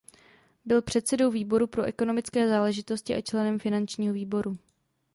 Byl 0.65 0.81
předsedou 0.81 1.31
výboru 1.31 1.67
pro 1.67 1.83
ekonomické 1.83 2.49
záležitosti 2.49 3.15
a 3.15 3.21
členem 3.21 3.59
finančního 3.59 4.13
výboru. 4.13 4.57